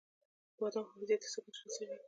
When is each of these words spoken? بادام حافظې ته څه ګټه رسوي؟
بادام 0.59 0.85
حافظې 0.91 1.15
ته 1.21 1.27
څه 1.33 1.39
ګټه 1.45 1.59
رسوي؟ 1.65 1.97